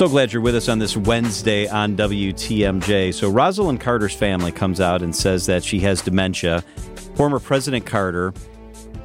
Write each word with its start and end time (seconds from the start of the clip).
So 0.00 0.08
glad 0.08 0.32
you're 0.32 0.40
with 0.40 0.56
us 0.56 0.70
on 0.70 0.78
this 0.78 0.96
Wednesday 0.96 1.68
on 1.68 1.94
WTMJ. 1.94 3.12
So, 3.12 3.30
Rosalynn 3.30 3.78
Carter's 3.78 4.14
family 4.14 4.50
comes 4.50 4.80
out 4.80 5.02
and 5.02 5.14
says 5.14 5.44
that 5.44 5.62
she 5.62 5.80
has 5.80 6.00
dementia. 6.00 6.62
Former 7.16 7.38
President 7.38 7.84
Carter 7.84 8.32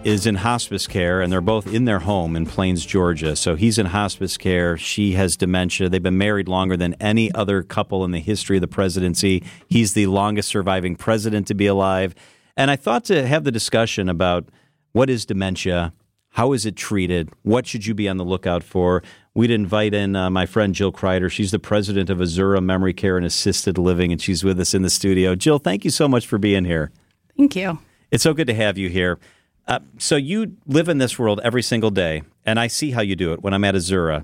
is 0.06 0.26
in 0.26 0.36
hospice 0.36 0.88
care, 0.88 1.20
and 1.20 1.30
they're 1.30 1.42
both 1.42 1.68
in 1.68 1.84
their 1.84 2.00
home 2.00 2.38
in 2.38 2.46
Plains, 2.46 2.86
Georgia. 2.86 3.36
So, 3.36 3.56
he's 3.56 3.78
in 3.78 3.88
hospice 3.88 4.38
care. 4.38 4.78
She 4.78 5.12
has 5.16 5.36
dementia. 5.36 5.90
They've 5.90 6.02
been 6.02 6.18
married 6.18 6.48
longer 6.48 6.78
than 6.78 6.94
any 7.02 7.30
other 7.34 7.62
couple 7.62 8.06
in 8.06 8.12
the 8.12 8.22
history 8.22 8.56
of 8.56 8.62
the 8.62 8.70
presidency. 8.70 9.44
He's 9.68 9.96
the 9.96 10.08
longest 10.08 10.48
surviving 10.48 10.96
president 10.96 11.46
to 11.48 11.54
be 11.54 11.68
alive. 11.68 12.16
And 12.56 12.72
I 12.72 12.78
thought 12.78 13.04
to 13.06 13.28
have 13.28 13.44
the 13.44 13.52
discussion 13.52 14.08
about 14.08 14.48
what 14.94 15.10
is 15.10 15.26
dementia? 15.26 15.92
How 16.30 16.54
is 16.54 16.66
it 16.66 16.76
treated? 16.76 17.32
What 17.44 17.68
should 17.68 17.86
you 17.86 17.94
be 17.94 18.08
on 18.08 18.16
the 18.16 18.26
lookout 18.26 18.64
for? 18.64 19.04
We'd 19.38 19.52
invite 19.52 19.94
in 19.94 20.16
uh, 20.16 20.30
my 20.30 20.46
friend 20.46 20.74
Jill 20.74 20.94
Kreider. 20.94 21.30
She's 21.30 21.52
the 21.52 21.60
president 21.60 22.10
of 22.10 22.20
Azura 22.20 22.64
Memory 22.64 22.94
Care 22.94 23.18
and 23.18 23.26
Assisted 23.26 23.78
Living, 23.78 24.14
and 24.14 24.22
she's 24.22 24.46
with 24.46 24.58
us 24.62 24.74
in 24.74 24.82
the 24.82 24.90
studio. 24.90 25.36
Jill, 25.36 25.60
thank 25.60 25.84
you 25.84 25.92
so 25.92 26.08
much 26.08 26.26
for 26.26 26.38
being 26.38 26.64
here. 26.64 26.90
Thank 27.38 27.54
you. 27.58 27.80
It's 28.12 28.24
so 28.24 28.34
good 28.34 28.48
to 28.48 28.54
have 28.54 28.78
you 28.78 28.88
here. 28.88 29.20
Uh, 29.68 29.80
so 29.98 30.16
you 30.16 30.56
live 30.66 30.88
in 30.88 31.00
this 31.00 31.20
world 31.20 31.42
every 31.44 31.62
single 31.62 31.92
day, 31.92 32.24
and 32.46 32.58
I 32.58 32.68
see 32.68 32.92
how 32.92 33.02
you 33.02 33.18
do 33.18 33.34
it 33.34 33.44
when 33.44 33.54
I'm 33.54 33.66
at 33.66 33.76
Azura, 33.76 34.24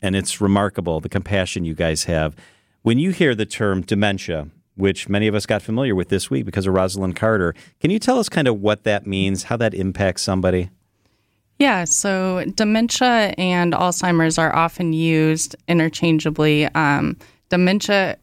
and 0.00 0.14
it's 0.14 0.40
remarkable 0.40 1.00
the 1.00 1.08
compassion 1.08 1.64
you 1.64 1.74
guys 1.74 2.04
have. 2.04 2.36
When 2.82 3.00
you 3.00 3.10
hear 3.10 3.34
the 3.34 3.46
term 3.46 3.80
dementia, 3.82 4.46
which 4.76 5.08
many 5.08 5.26
of 5.26 5.34
us 5.34 5.44
got 5.44 5.62
familiar 5.62 5.96
with 5.96 6.08
this 6.08 6.30
week 6.30 6.44
because 6.44 6.68
of 6.68 6.74
Rosalynn 6.74 7.16
Carter, 7.16 7.52
can 7.80 7.90
you 7.90 7.98
tell 7.98 8.20
us 8.20 8.28
kind 8.28 8.46
of 8.46 8.60
what 8.60 8.84
that 8.84 9.08
means, 9.08 9.44
how 9.44 9.56
that 9.56 9.74
impacts 9.74 10.22
somebody? 10.22 10.70
Yeah, 11.58 11.84
so 11.84 12.44
dementia 12.56 13.34
and 13.38 13.72
Alzheimer's 13.72 14.38
are 14.38 14.54
often 14.54 14.92
used 14.92 15.54
interchangeably. 15.68 16.66
Um, 16.74 17.16
dementia, 17.50 18.18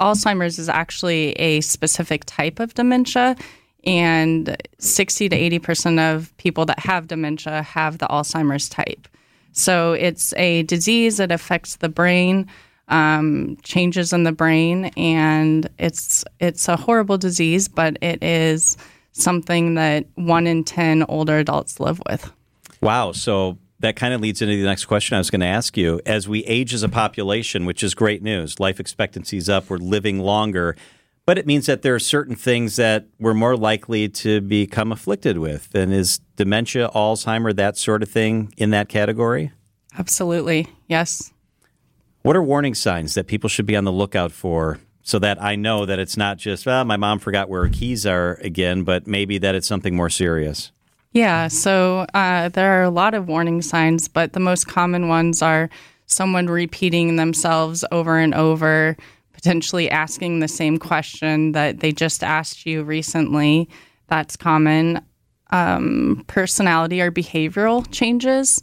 Alzheimer's 0.00 0.58
is 0.58 0.68
actually 0.68 1.32
a 1.32 1.60
specific 1.60 2.24
type 2.26 2.60
of 2.60 2.74
dementia, 2.74 3.36
and 3.84 4.56
60 4.78 5.28
to 5.28 5.36
80% 5.60 5.98
of 5.98 6.36
people 6.36 6.66
that 6.66 6.78
have 6.78 7.08
dementia 7.08 7.62
have 7.62 7.98
the 7.98 8.06
Alzheimer's 8.06 8.68
type. 8.68 9.08
So 9.52 9.92
it's 9.92 10.34
a 10.34 10.62
disease 10.64 11.18
that 11.18 11.30
affects 11.30 11.76
the 11.76 11.88
brain, 11.88 12.48
um, 12.88 13.56
changes 13.62 14.12
in 14.12 14.24
the 14.24 14.32
brain, 14.32 14.86
and 14.96 15.68
it's 15.78 16.24
it's 16.40 16.68
a 16.68 16.76
horrible 16.76 17.18
disease, 17.18 17.68
but 17.68 17.96
it 18.02 18.22
is 18.22 18.76
something 19.12 19.74
that 19.74 20.06
one 20.16 20.46
in 20.46 20.64
10 20.64 21.04
older 21.08 21.38
adults 21.38 21.78
live 21.78 22.00
with. 22.08 22.30
Wow. 22.84 23.12
So 23.12 23.58
that 23.80 23.96
kind 23.96 24.14
of 24.14 24.20
leads 24.20 24.40
into 24.40 24.56
the 24.56 24.64
next 24.64 24.84
question 24.84 25.14
I 25.14 25.18
was 25.18 25.30
going 25.30 25.40
to 25.40 25.46
ask 25.46 25.76
you. 25.76 26.00
As 26.06 26.28
we 26.28 26.44
age 26.44 26.72
as 26.74 26.82
a 26.82 26.88
population, 26.88 27.66
which 27.66 27.82
is 27.82 27.94
great 27.94 28.22
news, 28.22 28.60
life 28.60 28.78
expectancy 28.78 29.36
is 29.36 29.48
up, 29.48 29.68
we're 29.68 29.78
living 29.78 30.20
longer, 30.20 30.76
but 31.26 31.38
it 31.38 31.46
means 31.46 31.66
that 31.66 31.82
there 31.82 31.94
are 31.94 32.00
certain 32.00 32.36
things 32.36 32.76
that 32.76 33.06
we're 33.18 33.34
more 33.34 33.56
likely 33.56 34.08
to 34.10 34.40
become 34.42 34.92
afflicted 34.92 35.38
with. 35.38 35.74
And 35.74 35.92
is 35.92 36.18
dementia, 36.36 36.90
Alzheimer, 36.94 37.56
that 37.56 37.76
sort 37.76 38.02
of 38.02 38.10
thing 38.10 38.52
in 38.56 38.70
that 38.70 38.88
category? 38.88 39.52
Absolutely. 39.98 40.68
Yes. 40.86 41.32
What 42.22 42.36
are 42.36 42.42
warning 42.42 42.74
signs 42.74 43.14
that 43.14 43.26
people 43.26 43.48
should 43.48 43.66
be 43.66 43.76
on 43.76 43.84
the 43.84 43.92
lookout 43.92 44.32
for 44.32 44.78
so 45.02 45.18
that 45.18 45.42
I 45.42 45.56
know 45.56 45.84
that 45.86 45.98
it's 45.98 46.16
not 46.16 46.38
just, 46.38 46.64
well, 46.64 46.84
my 46.84 46.96
mom 46.96 47.18
forgot 47.18 47.48
where 47.48 47.64
her 47.64 47.70
keys 47.70 48.06
are 48.06 48.34
again, 48.36 48.82
but 48.82 49.06
maybe 49.06 49.38
that 49.38 49.54
it's 49.54 49.66
something 49.66 49.94
more 49.94 50.10
serious? 50.10 50.70
Yeah, 51.14 51.46
so 51.46 52.06
uh, 52.12 52.48
there 52.48 52.80
are 52.80 52.82
a 52.82 52.90
lot 52.90 53.14
of 53.14 53.28
warning 53.28 53.62
signs, 53.62 54.08
but 54.08 54.32
the 54.32 54.40
most 54.40 54.66
common 54.66 55.06
ones 55.06 55.42
are 55.42 55.70
someone 56.06 56.48
repeating 56.48 57.14
themselves 57.14 57.84
over 57.92 58.18
and 58.18 58.34
over, 58.34 58.96
potentially 59.32 59.88
asking 59.88 60.40
the 60.40 60.48
same 60.48 60.76
question 60.76 61.52
that 61.52 61.78
they 61.78 61.92
just 61.92 62.24
asked 62.24 62.66
you 62.66 62.82
recently. 62.82 63.68
That's 64.08 64.36
common. 64.36 65.00
Um, 65.50 66.24
personality 66.26 67.00
or 67.00 67.12
behavioral 67.12 67.86
changes, 67.92 68.60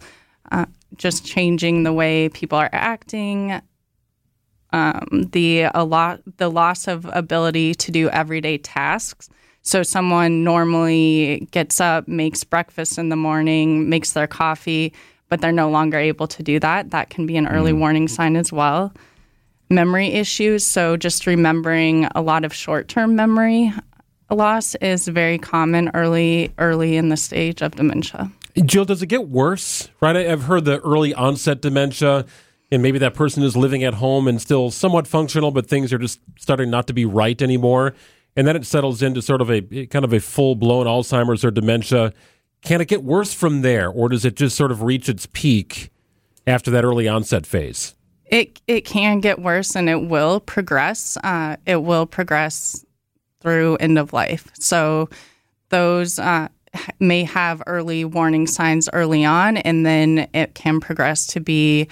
uh, 0.51 0.65
just 0.97 1.25
changing 1.25 1.83
the 1.83 1.93
way 1.93 2.27
people 2.27 2.57
are 2.57 2.69
acting. 2.73 3.61
Um, 4.73 5.29
the 5.31 5.63
a 5.73 5.85
lot 5.85 6.19
the 6.37 6.49
loss 6.49 6.89
of 6.89 7.09
ability 7.13 7.75
to 7.75 7.91
do 7.91 8.09
everyday 8.09 8.57
tasks 8.57 9.29
so 9.63 9.83
someone 9.83 10.43
normally 10.43 11.47
gets 11.51 11.79
up, 11.79 12.07
makes 12.07 12.43
breakfast 12.43 12.97
in 12.97 13.09
the 13.09 13.15
morning, 13.15 13.89
makes 13.89 14.13
their 14.13 14.27
coffee, 14.27 14.93
but 15.29 15.41
they're 15.41 15.51
no 15.51 15.69
longer 15.69 15.97
able 15.97 16.27
to 16.27 16.43
do 16.43 16.59
that. 16.59 16.91
That 16.91 17.09
can 17.09 17.25
be 17.25 17.37
an 17.37 17.47
early 17.47 17.71
mm. 17.71 17.79
warning 17.79 18.07
sign 18.07 18.35
as 18.35 18.51
well. 18.51 18.93
Memory 19.69 20.07
issues, 20.07 20.65
so 20.65 20.97
just 20.97 21.27
remembering 21.27 22.05
a 22.15 22.21
lot 22.21 22.43
of 22.43 22.53
short-term 22.53 23.15
memory 23.15 23.71
loss 24.29 24.75
is 24.75 25.07
very 25.07 25.37
common 25.37 25.91
early 25.93 26.53
early 26.57 26.95
in 26.95 27.09
the 27.09 27.17
stage 27.17 27.61
of 27.61 27.75
dementia. 27.75 28.31
Jill, 28.65 28.85
does 28.85 29.01
it 29.01 29.07
get 29.07 29.27
worse? 29.27 29.89
Right, 30.01 30.15
I've 30.15 30.43
heard 30.43 30.65
the 30.65 30.79
early 30.79 31.13
onset 31.13 31.61
dementia 31.61 32.25
and 32.71 32.81
maybe 32.81 32.99
that 32.99 33.13
person 33.13 33.43
is 33.43 33.57
living 33.57 33.83
at 33.83 33.95
home 33.95 34.29
and 34.29 34.41
still 34.41 34.71
somewhat 34.71 35.05
functional, 35.05 35.51
but 35.51 35.67
things 35.67 35.91
are 35.91 35.97
just 35.97 36.21
starting 36.37 36.69
not 36.69 36.87
to 36.87 36.93
be 36.93 37.03
right 37.03 37.41
anymore 37.41 37.93
and 38.35 38.47
then 38.47 38.55
it 38.55 38.65
settles 38.65 39.01
into 39.01 39.21
sort 39.21 39.41
of 39.41 39.49
a 39.49 39.61
kind 39.87 40.05
of 40.05 40.13
a 40.13 40.19
full 40.19 40.55
blown 40.55 40.85
Alzheimer's 40.85 41.43
or 41.43 41.51
dementia. 41.51 42.13
Can 42.61 42.79
it 42.81 42.87
get 42.87 43.03
worse 43.03 43.33
from 43.33 43.61
there, 43.61 43.89
or 43.89 44.09
does 44.09 44.23
it 44.23 44.35
just 44.35 44.55
sort 44.55 44.71
of 44.71 44.83
reach 44.83 45.09
its 45.09 45.27
peak 45.33 45.89
after 46.45 46.69
that 46.71 46.83
early 46.83 47.07
onset 47.07 47.45
phase? 47.45 47.95
It 48.25 48.61
it 48.67 48.81
can 48.81 49.19
get 49.19 49.41
worse, 49.41 49.75
and 49.75 49.89
it 49.89 50.07
will 50.07 50.39
progress. 50.39 51.17
Uh, 51.23 51.57
it 51.65 51.83
will 51.83 52.05
progress 52.05 52.85
through 53.41 53.75
end 53.77 53.97
of 53.97 54.13
life. 54.13 54.49
So 54.53 55.09
those 55.69 56.19
uh, 56.19 56.47
may 56.99 57.23
have 57.23 57.61
early 57.67 58.05
warning 58.05 58.47
signs 58.47 58.89
early 58.93 59.25
on, 59.25 59.57
and 59.57 59.85
then 59.85 60.29
it 60.33 60.53
can 60.53 60.79
progress 60.79 61.25
to 61.27 61.39
be 61.39 61.87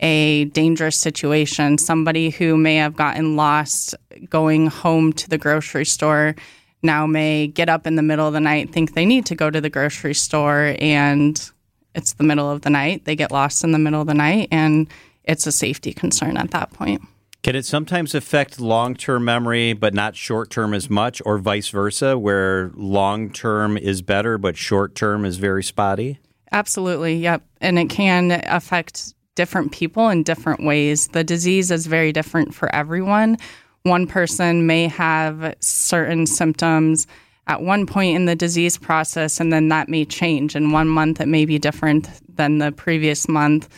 a 0.00 0.44
dangerous 0.46 0.96
situation. 0.96 1.78
Somebody 1.78 2.30
who 2.30 2.56
may 2.56 2.76
have 2.76 2.96
gotten 2.96 3.36
lost 3.36 3.94
going 4.28 4.66
home 4.66 5.12
to 5.14 5.28
the 5.28 5.38
grocery 5.38 5.86
store 5.86 6.34
now 6.82 7.06
may 7.06 7.46
get 7.46 7.68
up 7.68 7.86
in 7.86 7.96
the 7.96 8.02
middle 8.02 8.26
of 8.26 8.32
the 8.32 8.40
night, 8.40 8.72
think 8.72 8.94
they 8.94 9.06
need 9.06 9.26
to 9.26 9.34
go 9.34 9.50
to 9.50 9.60
the 9.60 9.70
grocery 9.70 10.14
store, 10.14 10.76
and 10.78 11.50
it's 11.94 12.12
the 12.14 12.24
middle 12.24 12.50
of 12.50 12.62
the 12.62 12.70
night. 12.70 13.04
They 13.04 13.16
get 13.16 13.30
lost 13.30 13.64
in 13.64 13.72
the 13.72 13.78
middle 13.78 14.00
of 14.00 14.06
the 14.06 14.14
night, 14.14 14.48
and 14.50 14.86
it's 15.24 15.46
a 15.46 15.52
safety 15.52 15.92
concern 15.92 16.36
at 16.36 16.50
that 16.52 16.72
point. 16.72 17.02
Can 17.42 17.54
it 17.54 17.64
sometimes 17.64 18.14
affect 18.14 18.60
long 18.60 18.94
term 18.94 19.24
memory, 19.24 19.72
but 19.72 19.94
not 19.94 20.16
short 20.16 20.50
term 20.50 20.74
as 20.74 20.90
much, 20.90 21.22
or 21.24 21.38
vice 21.38 21.68
versa, 21.68 22.18
where 22.18 22.70
long 22.74 23.30
term 23.30 23.76
is 23.76 24.02
better, 24.02 24.36
but 24.36 24.56
short 24.56 24.94
term 24.94 25.24
is 25.24 25.36
very 25.36 25.62
spotty? 25.62 26.18
Absolutely, 26.52 27.16
yep. 27.16 27.42
And 27.60 27.78
it 27.78 27.88
can 27.88 28.42
affect 28.46 29.14
different 29.36 29.70
people 29.70 30.08
in 30.08 30.24
different 30.24 30.64
ways. 30.64 31.08
The 31.08 31.22
disease 31.22 31.70
is 31.70 31.86
very 31.86 32.10
different 32.10 32.54
for 32.54 32.74
everyone. 32.74 33.36
One 33.84 34.08
person 34.08 34.66
may 34.66 34.88
have 34.88 35.54
certain 35.60 36.26
symptoms 36.26 37.06
at 37.46 37.62
one 37.62 37.86
point 37.86 38.16
in 38.16 38.24
the 38.24 38.34
disease 38.34 38.76
process, 38.76 39.38
and 39.38 39.52
then 39.52 39.68
that 39.68 39.88
may 39.88 40.04
change. 40.04 40.56
In 40.56 40.72
one 40.72 40.88
month, 40.88 41.20
it 41.20 41.28
may 41.28 41.44
be 41.44 41.58
different 41.58 42.08
than 42.34 42.58
the 42.58 42.72
previous 42.72 43.28
month. 43.28 43.68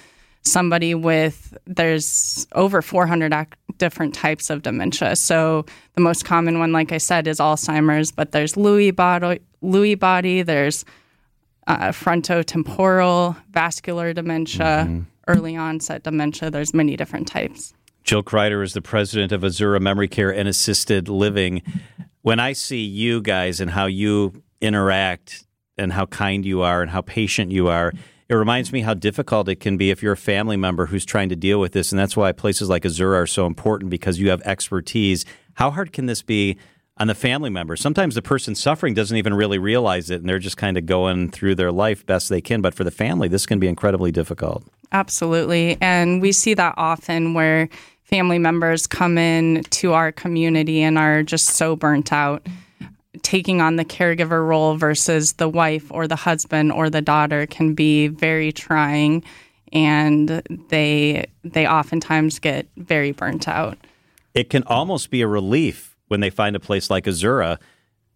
Somebody 0.43 0.95
with, 0.95 1.57
there's 1.67 2.47
over 2.55 2.81
400 2.81 3.35
ac- 3.35 3.49
different 3.77 4.15
types 4.15 4.49
of 4.49 4.63
dementia. 4.63 5.17
So 5.17 5.67
the 5.95 6.01
most 6.01 6.25
common 6.25 6.59
one, 6.59 6.73
like 6.73 6.93
I 6.93 6.99
said, 6.99 7.27
is 7.27 7.39
Alzheimer's, 7.39 8.11
but 8.11 8.33
there's 8.33 8.55
Lewy 8.55 8.95
body, 8.95 9.41
Lewy 9.63 9.99
body 9.99 10.41
there's 10.41 10.87
uh, 11.69 11.89
frontotemporal 11.89 13.37
vascular 13.51 14.13
dementia. 14.13 14.87
Mm-hmm 14.87 15.03
early 15.29 15.55
onset 15.55 16.03
dementia. 16.03 16.51
There's 16.51 16.75
many 16.75 16.97
different 16.97 17.29
types. 17.29 17.75
Jill 18.03 18.23
Kreider 18.23 18.65
is 18.65 18.73
the 18.73 18.83
president 18.83 19.31
of 19.31 19.43
Azura 19.43 19.81
Memory 19.81 20.09
Care 20.09 20.35
and 20.35 20.49
Assisted 20.49 21.09
Living. 21.09 21.63
When 22.23 22.41
I 22.41 22.55
see 22.55 22.81
you 22.81 23.21
guys 23.21 23.61
and 23.61 23.71
how 23.71 23.87
you 23.87 24.43
interact 24.61 25.45
and 25.77 25.93
how 25.93 26.07
kind 26.07 26.45
you 26.45 26.63
are 26.63 26.83
and 26.83 26.91
how 26.91 27.03
patient 27.03 27.53
you 27.53 27.69
are, 27.69 27.93
it 28.29 28.35
reminds 28.35 28.73
me 28.73 28.81
how 28.81 28.95
difficult 28.95 29.49
it 29.49 29.57
can 29.57 29.77
be 29.77 29.91
if 29.91 30.03
you're 30.03 30.15
a 30.15 30.17
family 30.17 30.57
member 30.57 30.87
who's 30.87 31.05
trying 31.05 31.29
to 31.29 31.37
deal 31.37 31.61
with 31.61 31.73
this. 31.73 31.93
And 31.93 31.99
that's 31.99 32.17
why 32.17 32.33
places 32.33 32.69
like 32.69 32.83
Azura 32.83 33.23
are 33.23 33.27
so 33.27 33.47
important 33.47 33.91
because 33.91 34.19
you 34.19 34.31
have 34.31 34.43
expertise. 34.43 35.25
How 35.55 35.71
hard 35.71 35.93
can 35.93 36.07
this 36.07 36.23
be 36.23 36.59
on 36.99 37.07
the 37.07 37.15
family 37.15 37.51
member. 37.51 37.77
Sometimes 37.77 38.15
the 38.15 38.23
person 38.23 38.55
suffering 38.55 38.95
doesn't 38.95 39.17
even 39.17 39.35
really 39.35 39.59
realize 39.59 40.11
it 40.11 40.21
and 40.21 40.29
they're 40.29 40.39
just 40.39 40.57
kind 40.57 40.77
of 40.77 40.87
going 40.87 41.31
through 41.31 41.55
their 41.55 41.73
life 41.73 42.05
best 42.07 42.29
they 42.29 42.41
can. 42.41 42.61
But 42.61 42.75
for 42.75 42.85
the 42.85 42.91
family, 42.91 43.29
this 43.29 43.47
can 43.47 43.59
be 43.59 43.69
incredibly 43.69 44.11
difficult. 44.11 44.65
Absolutely. 44.93 45.79
And 45.81 46.21
we 46.21 46.33
see 46.33 46.55
that 46.55 46.75
often 46.77 47.35
where 47.35 47.69
family 48.03 48.39
members 48.39 48.87
come 48.87 49.19
in 49.19 49.63
to 49.65 49.93
our 49.93 50.11
community 50.13 50.83
and 50.83 50.99
are 50.99 51.23
just 51.23 51.47
so 51.47 51.77
burnt 51.77 52.13
out 52.13 52.47
taking 53.23 53.61
on 53.61 53.77
the 53.77 53.85
caregiver 53.85 54.47
role 54.47 54.77
versus 54.77 55.35
the 55.35 55.49
wife 55.49 55.91
or 55.91 56.07
the 56.07 56.17
husband 56.17 56.73
or 56.73 56.89
the 56.89 57.03
daughter 57.03 57.47
can 57.47 57.75
be 57.75 58.09
very 58.09 58.53
trying 58.53 59.23
and 59.73 60.43
they 60.69 61.27
they 61.45 61.67
oftentimes 61.67 62.39
get 62.39 62.67
very 62.77 63.13
burnt 63.13 63.47
out. 63.49 63.77
It 64.35 64.51
can 64.51 64.63
almost 64.65 65.11
be 65.11 65.21
a 65.21 65.27
relief 65.27 65.88
when 66.09 66.21
they 66.21 66.31
find 66.31 66.57
a 66.57 66.61
place 66.61 66.91
like 66.91 67.05
Azura 67.05 67.59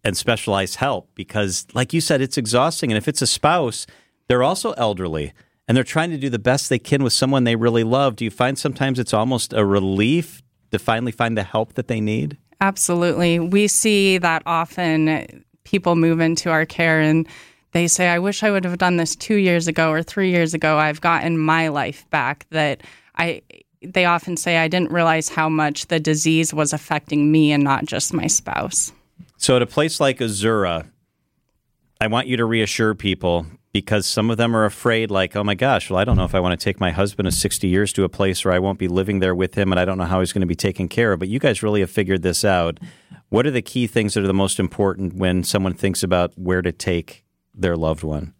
and 0.03 0.17
specialized 0.17 0.75
help 0.75 1.09
because, 1.15 1.65
like 1.73 1.93
you 1.93 2.01
said, 2.01 2.21
it's 2.21 2.37
exhausting. 2.37 2.91
And 2.91 2.97
if 2.97 3.07
it's 3.07 3.21
a 3.21 3.27
spouse, 3.27 3.87
they're 4.27 4.43
also 4.43 4.73
elderly 4.73 5.33
and 5.67 5.77
they're 5.77 5.83
trying 5.83 6.09
to 6.11 6.17
do 6.17 6.29
the 6.29 6.39
best 6.39 6.69
they 6.69 6.79
can 6.79 7.03
with 7.03 7.13
someone 7.13 7.45
they 7.45 7.55
really 7.55 7.83
love. 7.83 8.15
Do 8.15 8.25
you 8.25 8.31
find 8.31 8.57
sometimes 8.57 8.99
it's 8.99 9.13
almost 9.13 9.53
a 9.53 9.65
relief 9.65 10.41
to 10.71 10.79
finally 10.79 11.11
find 11.11 11.37
the 11.37 11.43
help 11.43 11.73
that 11.73 11.87
they 11.87 12.01
need? 12.01 12.37
Absolutely. 12.59 13.39
We 13.39 13.67
see 13.67 14.17
that 14.17 14.43
often 14.45 15.43
people 15.63 15.95
move 15.95 16.19
into 16.19 16.49
our 16.49 16.65
care 16.65 16.99
and 16.99 17.27
they 17.71 17.87
say, 17.87 18.07
I 18.09 18.19
wish 18.19 18.43
I 18.43 18.51
would 18.51 18.65
have 18.65 18.77
done 18.77 18.97
this 18.97 19.15
two 19.15 19.35
years 19.35 19.67
ago 19.67 19.89
or 19.89 20.03
three 20.03 20.29
years 20.29 20.53
ago. 20.53 20.77
I've 20.77 21.01
gotten 21.01 21.37
my 21.37 21.69
life 21.69 22.07
back. 22.09 22.45
That 22.51 22.81
I, 23.17 23.41
they 23.85 24.05
often 24.05 24.37
say, 24.37 24.57
I 24.57 24.67
didn't 24.67 24.91
realize 24.91 25.29
how 25.29 25.49
much 25.49 25.87
the 25.87 25.99
disease 25.99 26.53
was 26.53 26.73
affecting 26.73 27.31
me 27.31 27.51
and 27.51 27.63
not 27.63 27.85
just 27.85 28.13
my 28.13 28.27
spouse. 28.27 28.91
So, 29.37 29.55
at 29.55 29.61
a 29.61 29.67
place 29.67 29.99
like 29.99 30.19
Azura, 30.19 30.89
I 31.99 32.07
want 32.07 32.27
you 32.27 32.37
to 32.37 32.45
reassure 32.45 32.95
people 32.95 33.45
because 33.73 34.05
some 34.05 34.29
of 34.29 34.37
them 34.37 34.55
are 34.55 34.65
afraid, 34.65 35.09
like, 35.09 35.35
oh 35.35 35.43
my 35.43 35.55
gosh, 35.55 35.89
well, 35.89 35.97
I 35.97 36.05
don't 36.05 36.15
know 36.15 36.25
if 36.25 36.35
I 36.35 36.39
want 36.39 36.57
to 36.57 36.63
take 36.63 36.79
my 36.79 36.91
husband 36.91 37.27
of 37.27 37.33
60 37.33 37.67
years 37.67 37.91
to 37.93 38.03
a 38.03 38.09
place 38.09 38.45
where 38.45 38.53
I 38.53 38.59
won't 38.59 38.77
be 38.77 38.87
living 38.87 39.19
there 39.19 39.33
with 39.33 39.55
him 39.55 39.71
and 39.71 39.79
I 39.79 39.85
don't 39.85 39.97
know 39.97 40.05
how 40.05 40.19
he's 40.19 40.31
going 40.31 40.41
to 40.41 40.47
be 40.47 40.55
taken 40.55 40.87
care 40.87 41.11
of. 41.11 41.19
But 41.19 41.29
you 41.29 41.39
guys 41.39 41.63
really 41.63 41.79
have 41.79 41.89
figured 41.89 42.21
this 42.21 42.45
out. 42.45 42.79
What 43.29 43.47
are 43.47 43.51
the 43.51 43.63
key 43.63 43.87
things 43.87 44.13
that 44.13 44.23
are 44.23 44.27
the 44.27 44.33
most 44.33 44.59
important 44.59 45.15
when 45.15 45.43
someone 45.43 45.73
thinks 45.73 46.03
about 46.03 46.37
where 46.37 46.61
to 46.61 46.71
take 46.71 47.25
their 47.55 47.75
loved 47.75 48.03
one? 48.03 48.33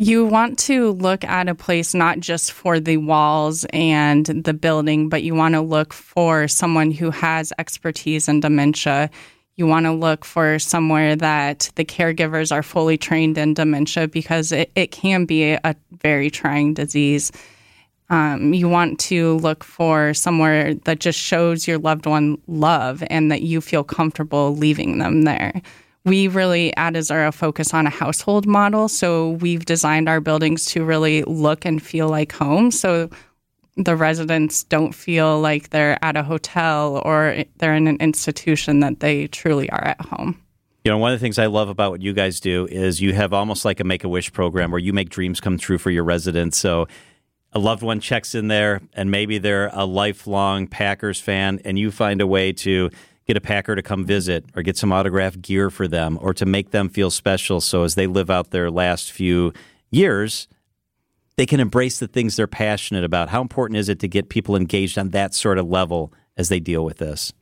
You 0.00 0.26
want 0.26 0.60
to 0.60 0.92
look 0.92 1.24
at 1.24 1.48
a 1.48 1.56
place 1.56 1.92
not 1.92 2.20
just 2.20 2.52
for 2.52 2.78
the 2.78 2.98
walls 2.98 3.66
and 3.72 4.24
the 4.26 4.54
building, 4.54 5.08
but 5.08 5.24
you 5.24 5.34
want 5.34 5.56
to 5.56 5.60
look 5.60 5.92
for 5.92 6.46
someone 6.46 6.92
who 6.92 7.10
has 7.10 7.52
expertise 7.58 8.28
in 8.28 8.38
dementia. 8.38 9.10
You 9.56 9.66
want 9.66 9.86
to 9.86 9.92
look 9.92 10.24
for 10.24 10.60
somewhere 10.60 11.16
that 11.16 11.72
the 11.74 11.84
caregivers 11.84 12.52
are 12.52 12.62
fully 12.62 12.96
trained 12.96 13.38
in 13.38 13.54
dementia 13.54 14.06
because 14.06 14.52
it, 14.52 14.70
it 14.76 14.92
can 14.92 15.24
be 15.24 15.50
a 15.50 15.74
very 16.00 16.30
trying 16.30 16.74
disease. 16.74 17.32
Um, 18.08 18.54
you 18.54 18.68
want 18.68 19.00
to 19.00 19.38
look 19.38 19.64
for 19.64 20.14
somewhere 20.14 20.74
that 20.74 21.00
just 21.00 21.18
shows 21.18 21.66
your 21.66 21.78
loved 21.78 22.06
one 22.06 22.40
love 22.46 23.02
and 23.10 23.32
that 23.32 23.42
you 23.42 23.60
feel 23.60 23.82
comfortable 23.82 24.54
leaving 24.54 24.98
them 24.98 25.22
there 25.22 25.60
we 26.04 26.28
really 26.28 26.74
at 26.76 26.94
Azura 26.94 27.32
focus 27.32 27.74
on 27.74 27.86
a 27.86 27.90
household 27.90 28.46
model. 28.46 28.88
So 28.88 29.30
we've 29.30 29.64
designed 29.64 30.08
our 30.08 30.20
buildings 30.20 30.64
to 30.66 30.84
really 30.84 31.22
look 31.24 31.64
and 31.64 31.82
feel 31.82 32.08
like 32.08 32.32
home. 32.32 32.70
So 32.70 33.10
the 33.76 33.94
residents 33.94 34.64
don't 34.64 34.92
feel 34.92 35.40
like 35.40 35.70
they're 35.70 36.02
at 36.04 36.16
a 36.16 36.22
hotel 36.22 37.00
or 37.04 37.44
they're 37.58 37.74
in 37.74 37.86
an 37.86 37.96
institution 38.00 38.80
that 38.80 39.00
they 39.00 39.28
truly 39.28 39.70
are 39.70 39.84
at 39.84 40.00
home. 40.00 40.40
You 40.84 40.92
know, 40.92 40.98
one 40.98 41.12
of 41.12 41.18
the 41.18 41.22
things 41.22 41.38
I 41.38 41.46
love 41.46 41.68
about 41.68 41.90
what 41.92 42.00
you 42.00 42.12
guys 42.12 42.40
do 42.40 42.66
is 42.66 43.00
you 43.00 43.12
have 43.12 43.32
almost 43.32 43.64
like 43.64 43.78
a 43.78 43.84
make 43.84 44.04
a 44.04 44.08
wish 44.08 44.32
program 44.32 44.70
where 44.70 44.80
you 44.80 44.92
make 44.92 45.10
dreams 45.10 45.40
come 45.40 45.58
true 45.58 45.78
for 45.78 45.90
your 45.90 46.04
residents. 46.04 46.56
So 46.58 46.88
a 47.52 47.58
loved 47.58 47.82
one 47.82 48.00
checks 48.00 48.34
in 48.34 48.48
there 48.48 48.80
and 48.94 49.10
maybe 49.10 49.38
they're 49.38 49.70
a 49.72 49.84
lifelong 49.84 50.66
Packers 50.66 51.20
fan 51.20 51.60
and 51.64 51.78
you 51.78 51.90
find 51.90 52.20
a 52.20 52.26
way 52.26 52.52
to 52.52 52.90
get 53.28 53.36
a 53.36 53.40
Packer 53.42 53.76
to 53.76 53.82
come 53.82 54.06
visit 54.06 54.46
or 54.56 54.62
get 54.62 54.76
some 54.76 54.90
autographed 54.90 55.42
gear 55.42 55.68
for 55.68 55.86
them 55.86 56.18
or 56.22 56.32
to 56.32 56.46
make 56.46 56.70
them 56.70 56.88
feel 56.88 57.10
special 57.10 57.60
so 57.60 57.84
as 57.84 57.94
they 57.94 58.06
live 58.06 58.30
out 58.30 58.50
their 58.50 58.70
last 58.70 59.12
few 59.12 59.52
years, 59.90 60.48
they 61.36 61.44
can 61.44 61.60
embrace 61.60 61.98
the 61.98 62.08
things 62.08 62.36
they're 62.36 62.46
passionate 62.46 63.04
about. 63.04 63.28
How 63.28 63.42
important 63.42 63.76
is 63.76 63.90
it 63.90 64.00
to 64.00 64.08
get 64.08 64.30
people 64.30 64.56
engaged 64.56 64.96
on 64.96 65.10
that 65.10 65.34
sort 65.34 65.58
of 65.58 65.68
level 65.68 66.12
as 66.38 66.48
they 66.48 66.58
deal 66.58 66.84
with 66.84 66.96
this? 66.96 67.32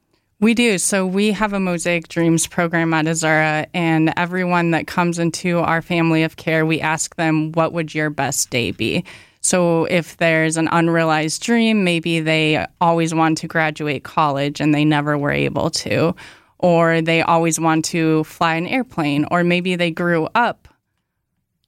We 0.40 0.54
do. 0.54 0.76
So 0.76 1.06
we 1.06 1.30
have 1.32 1.52
a 1.52 1.60
Mosaic 1.60 2.08
Dreams 2.08 2.46
program 2.46 2.92
at 2.92 3.06
Azura, 3.06 3.66
and 3.72 4.12
everyone 4.18 4.72
that 4.72 4.86
comes 4.86 5.18
into 5.18 5.60
our 5.60 5.80
family 5.80 6.24
of 6.24 6.36
care, 6.36 6.66
we 6.66 6.80
ask 6.80 7.14
them, 7.14 7.52
what 7.52 7.72
would 7.72 7.94
your 7.94 8.10
best 8.10 8.50
day 8.50 8.72
be? 8.72 9.04
So 9.46 9.84
if 9.84 10.16
there's 10.16 10.56
an 10.56 10.68
unrealized 10.72 11.40
dream, 11.40 11.84
maybe 11.84 12.18
they 12.18 12.66
always 12.80 13.14
want 13.14 13.38
to 13.38 13.46
graduate 13.46 14.02
college 14.02 14.60
and 14.60 14.74
they 14.74 14.84
never 14.84 15.16
were 15.16 15.30
able 15.30 15.70
to, 15.70 16.16
or 16.58 17.00
they 17.00 17.22
always 17.22 17.60
want 17.60 17.84
to 17.86 18.24
fly 18.24 18.56
an 18.56 18.66
airplane, 18.66 19.24
or 19.30 19.44
maybe 19.44 19.76
they 19.76 19.92
grew 19.92 20.28
up 20.34 20.66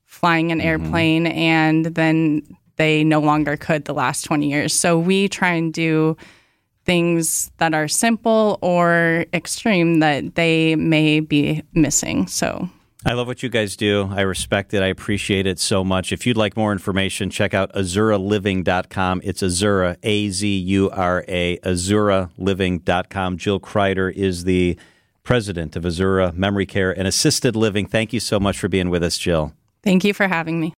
flying 0.06 0.50
an 0.50 0.58
mm-hmm. 0.58 0.66
airplane 0.66 1.26
and 1.28 1.86
then 1.86 2.42
they 2.78 3.04
no 3.04 3.20
longer 3.20 3.56
could 3.56 3.84
the 3.84 3.94
last 3.94 4.22
20 4.22 4.50
years. 4.50 4.74
So 4.74 4.98
we 4.98 5.28
try 5.28 5.50
and 5.50 5.72
do 5.72 6.16
things 6.84 7.52
that 7.58 7.74
are 7.74 7.86
simple 7.86 8.58
or 8.60 9.24
extreme 9.32 10.00
that 10.00 10.34
they 10.34 10.74
may 10.74 11.20
be 11.20 11.62
missing. 11.74 12.26
So 12.26 12.68
I 13.06 13.12
love 13.12 13.28
what 13.28 13.44
you 13.44 13.48
guys 13.48 13.76
do. 13.76 14.10
I 14.12 14.22
respect 14.22 14.74
it. 14.74 14.82
I 14.82 14.86
appreciate 14.86 15.46
it 15.46 15.60
so 15.60 15.84
much. 15.84 16.10
If 16.12 16.26
you'd 16.26 16.36
like 16.36 16.56
more 16.56 16.72
information, 16.72 17.30
check 17.30 17.54
out 17.54 17.72
azuraliving.com. 17.72 19.20
It's 19.22 19.40
Azura, 19.40 19.96
A 20.02 20.28
Z 20.30 20.58
U 20.58 20.90
R 20.90 21.24
A, 21.28 21.58
azuraliving.com. 21.58 23.38
Jill 23.38 23.60
Kreider 23.60 24.12
is 24.12 24.44
the 24.44 24.76
president 25.22 25.76
of 25.76 25.84
Azura 25.84 26.34
Memory 26.34 26.66
Care 26.66 26.90
and 26.90 27.06
Assisted 27.06 27.54
Living. 27.54 27.86
Thank 27.86 28.12
you 28.12 28.18
so 28.18 28.40
much 28.40 28.58
for 28.58 28.66
being 28.68 28.90
with 28.90 29.04
us, 29.04 29.16
Jill. 29.16 29.52
Thank 29.84 30.02
you 30.02 30.12
for 30.12 30.26
having 30.26 30.58
me. 30.58 30.66